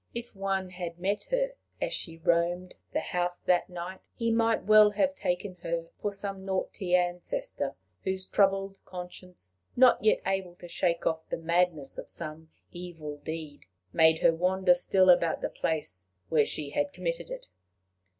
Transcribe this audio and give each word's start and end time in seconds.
If 0.15 0.35
one 0.35 0.71
had 0.71 0.97
met 0.97 1.25
her 1.25 1.51
as 1.79 1.93
she 1.93 2.17
roamed 2.17 2.73
the 2.91 3.01
house 3.01 3.37
that 3.45 3.69
night, 3.69 3.99
he 4.15 4.31
might 4.31 4.63
well 4.63 4.89
have 4.89 5.13
taken 5.13 5.57
her 5.61 5.89
for 6.01 6.11
some 6.11 6.43
naughty 6.43 6.95
ancestor, 6.95 7.75
whose 8.03 8.25
troubled 8.25 8.83
conscience, 8.83 9.53
not 9.75 10.03
yet 10.03 10.21
able 10.25 10.55
to 10.55 10.67
shake 10.67 11.05
off 11.05 11.29
the 11.29 11.37
madness 11.37 11.99
of 11.99 12.09
some 12.09 12.49
evil 12.71 13.17
deed, 13.17 13.67
made 13.93 14.23
her 14.23 14.33
wander 14.33 14.73
still 14.73 15.07
about 15.11 15.41
the 15.41 15.49
place 15.49 16.07
where 16.29 16.45
she 16.45 16.71
had 16.71 16.93
committed 16.93 17.29
it. 17.29 17.45